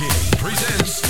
[0.00, 0.08] King
[0.38, 1.09] presents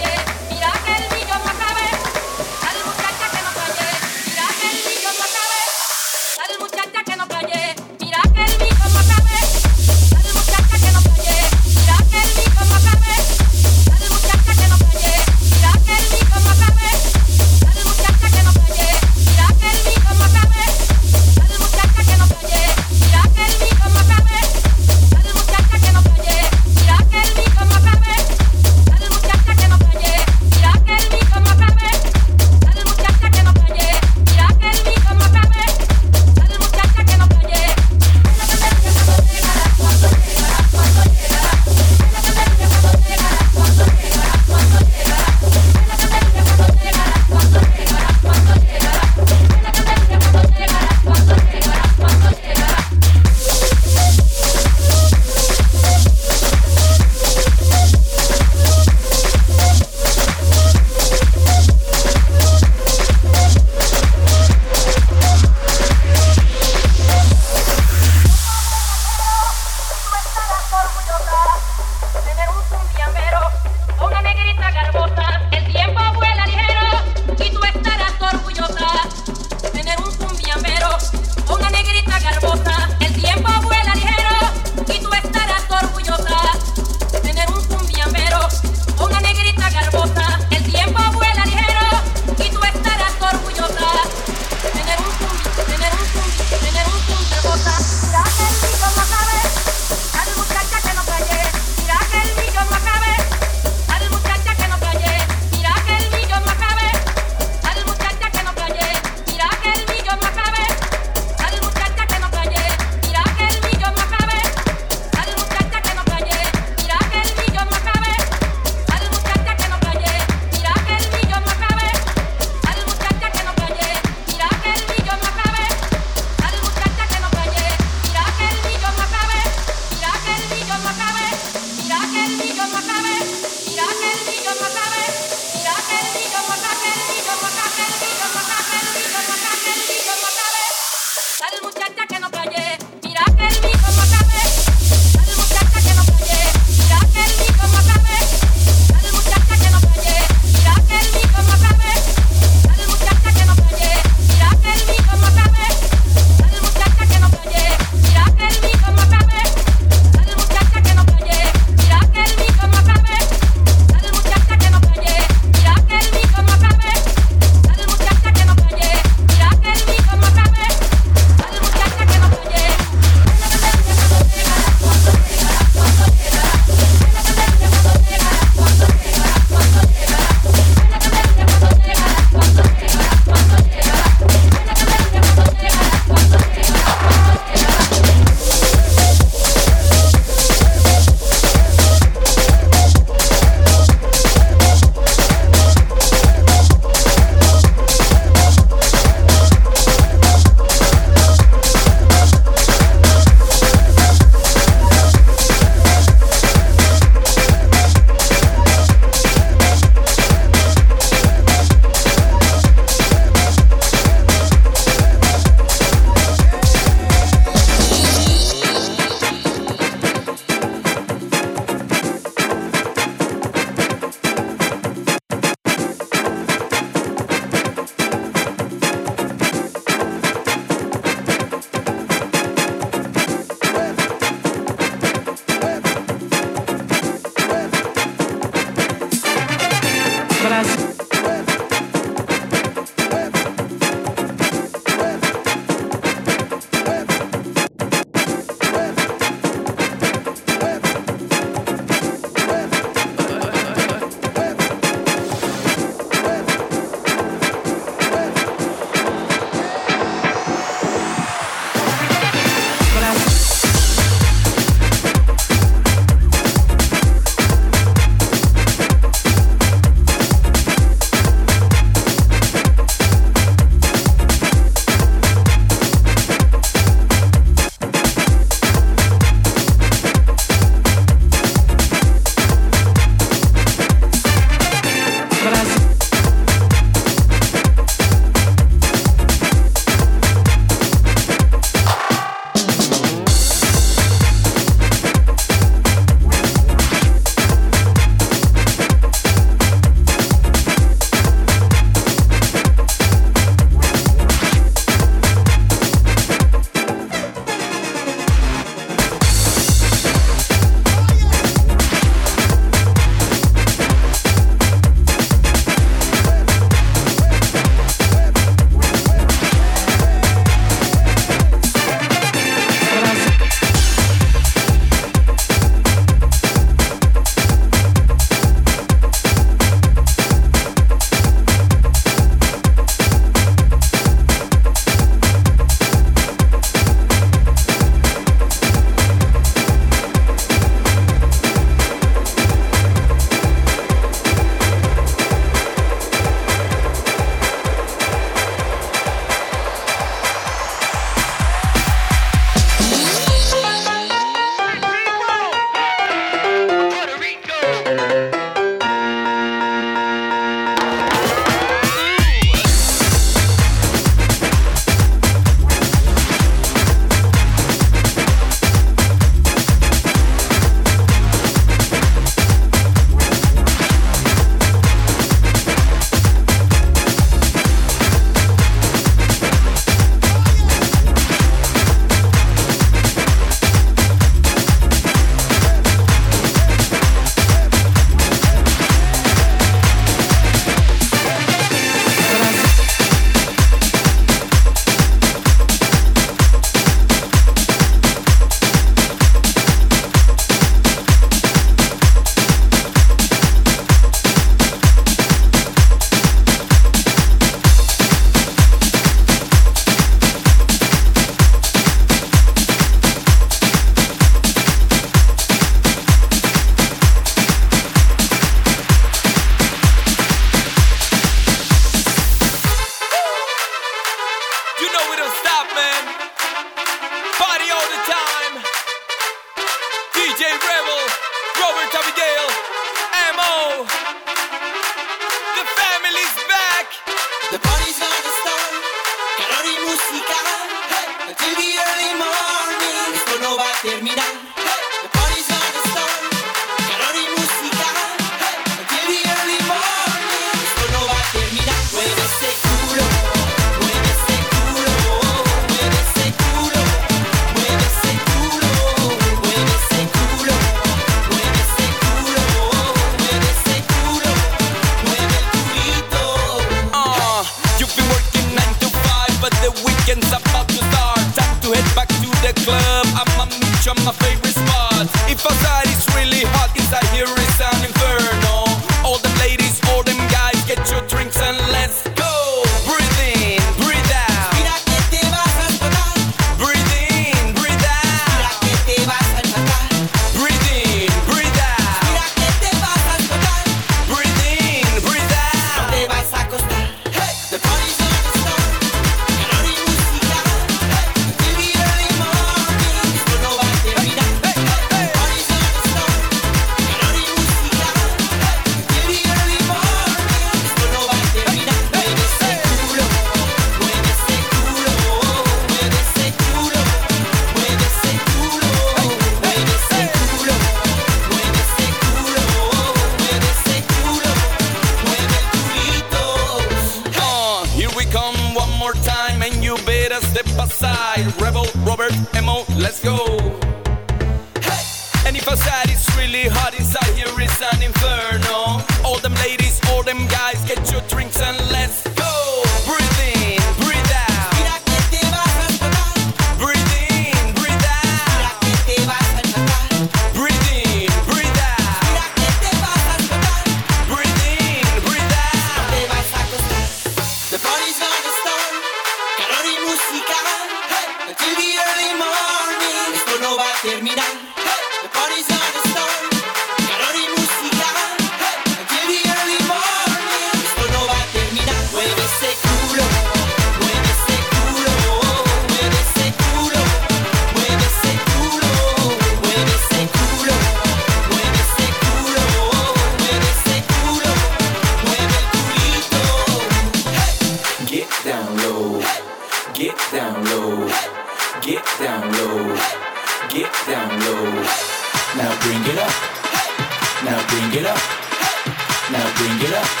[599.41, 600.00] Till it early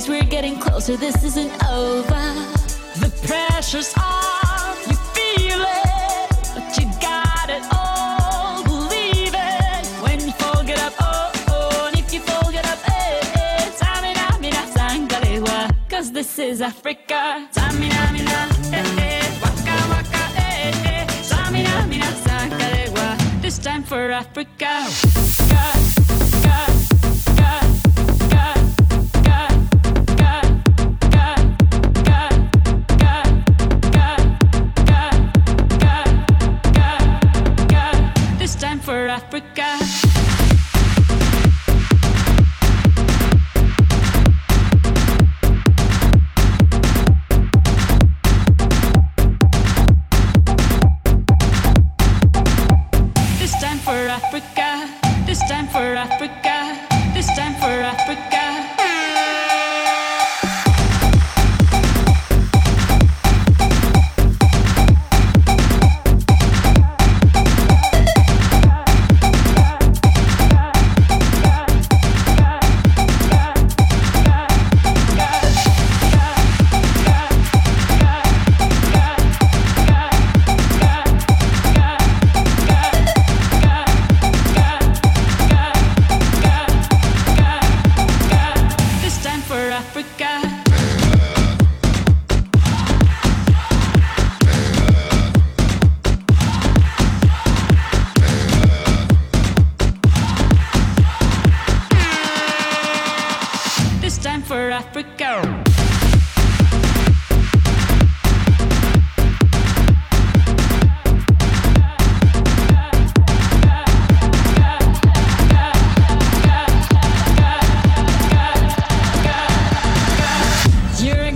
[0.00, 2.24] serious, we're getting closer, this isn't over.
[2.98, 8.64] The pressure's on, you feel it, but you got it all.
[8.64, 12.78] Believe it when you fall, get up, oh, oh, and if you fall, get up,
[12.88, 13.70] eh, eh.
[13.78, 17.48] Tsamina, mina, zangalewa, cause this is Africa.
[17.52, 21.06] Tsamina, mina, eh, eh, waka, waka, eh, eh.
[21.22, 25.13] Tsamina, mina, zangalewa, this time for Africa.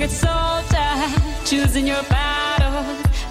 [0.09, 0.91] Soldier,
[1.45, 2.85] choosing your battle.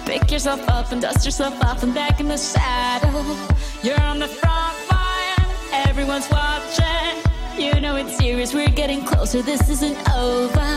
[0.06, 3.36] Pick yourself up and dust yourself off and back in the saddle.
[3.82, 7.27] You're on the front line, everyone's watching.
[7.58, 10.70] You know it's serious, we're getting closer, this isn't over.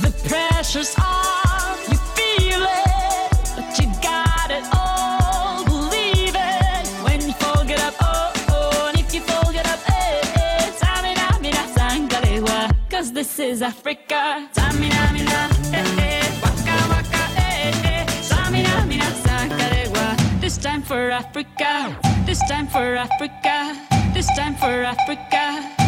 [0.00, 5.64] The pressure's on, you feel it, but you got it all.
[5.64, 9.80] Believe it when you fall, get up, oh, oh, and if you fall, get up,
[9.90, 10.70] eh, eh.
[10.78, 14.48] Tsamina, mina, zangalewa, cause this is Africa.
[14.54, 18.06] Tsamina, mina, eh, eh, waka, waka, eh, eh.
[18.22, 21.96] Tsamina, mina, zangalewa, this time for Africa.
[22.24, 23.74] This time for Africa.
[24.14, 25.83] This time for Africa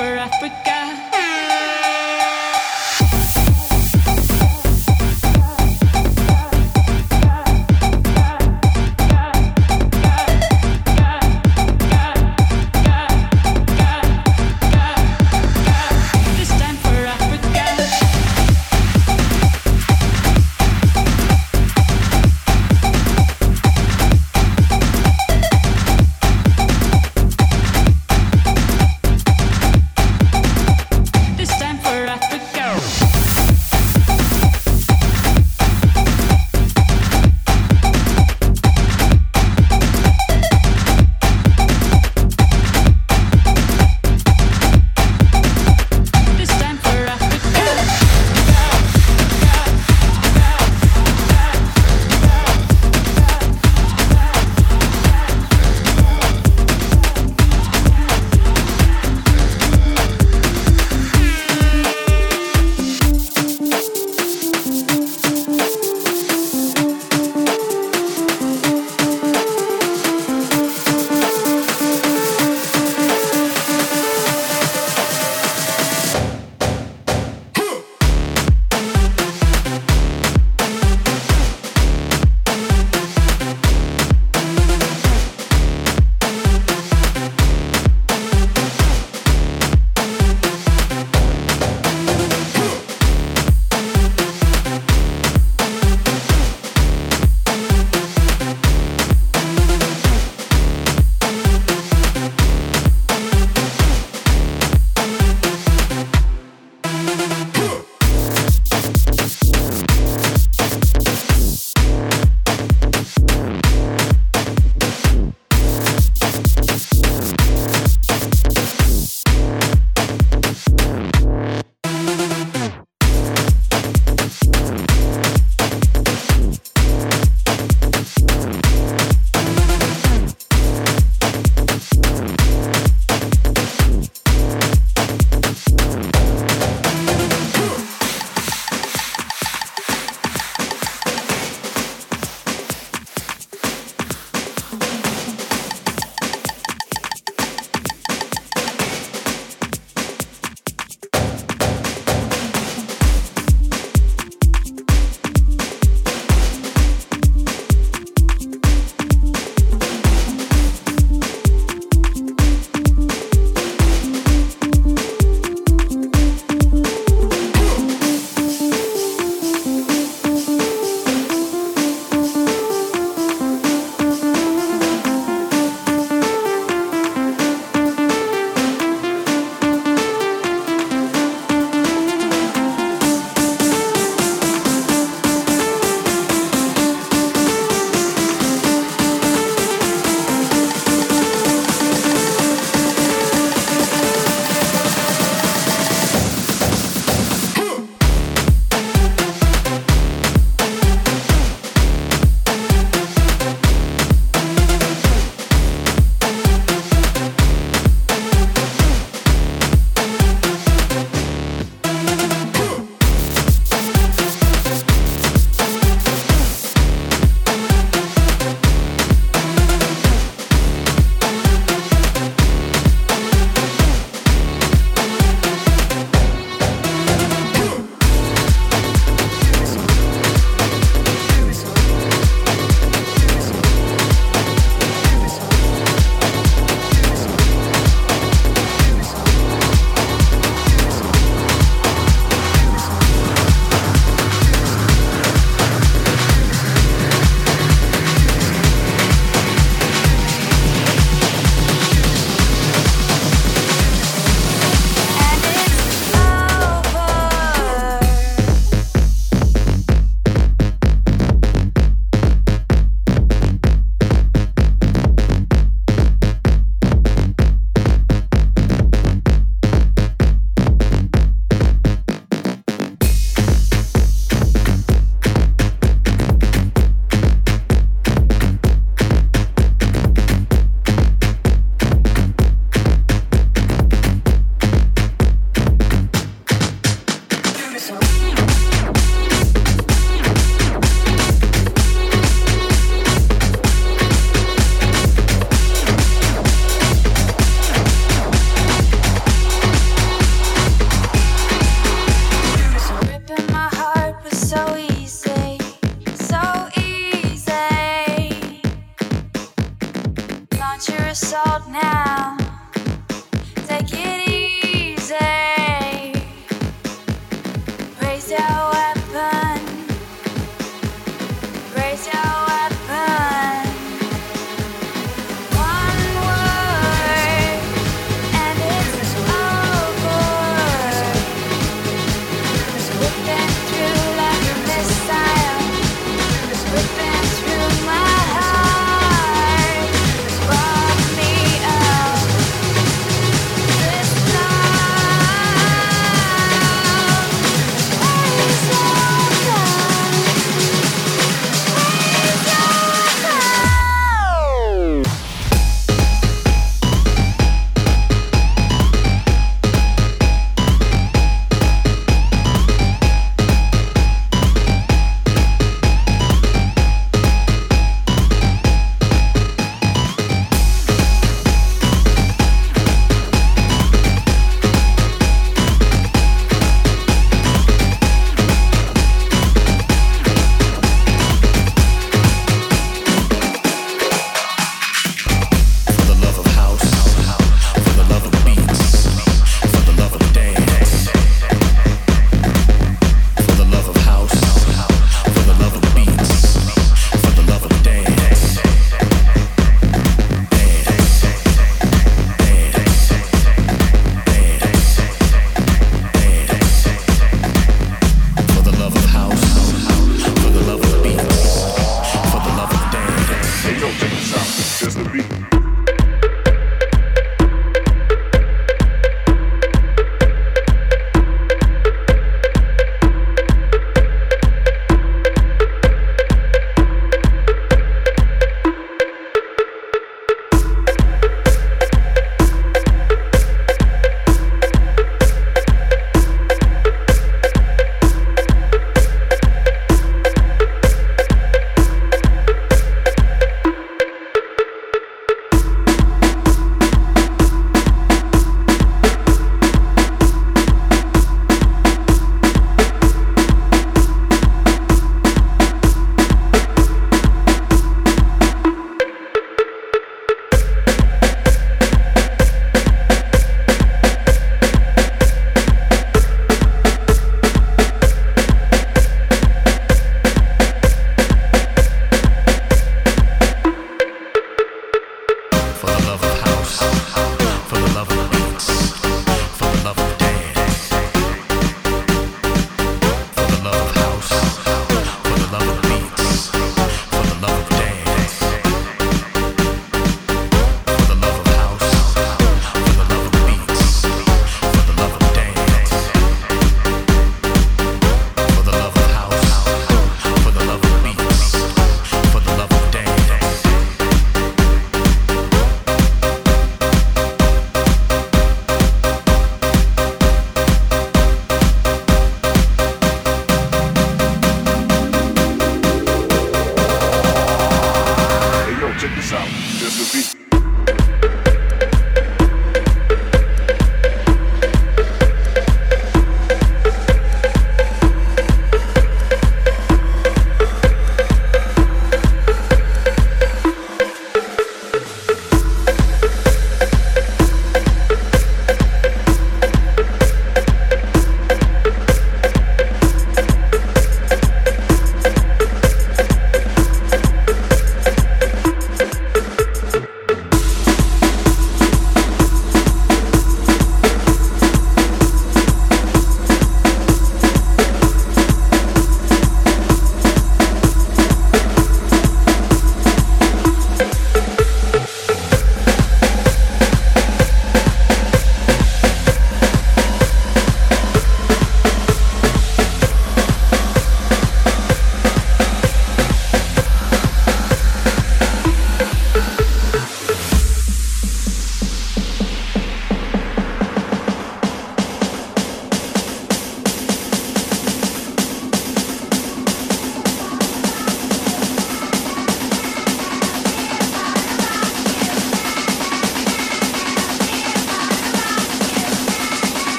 [0.00, 0.69] for Africa.